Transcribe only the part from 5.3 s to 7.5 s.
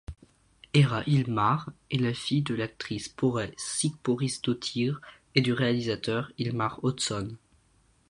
et du réalisateur Hilmar Oddsson.